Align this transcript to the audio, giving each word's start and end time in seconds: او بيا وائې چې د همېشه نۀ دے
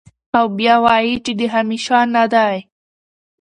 او 0.37 0.45
بيا 0.57 0.75
وائې 0.83 1.13
چې 1.25 1.31
د 1.39 1.41
همېشه 1.53 1.97
نۀ 2.13 2.23
دے 2.33 2.53